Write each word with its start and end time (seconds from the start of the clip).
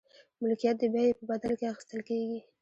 ملکیت 0.41 0.75
د 0.79 0.83
بیې 0.93 1.17
په 1.17 1.23
بدل 1.29 1.53
کې 1.59 1.65
اخیستل 1.73 2.01
کیږي. 2.07 2.39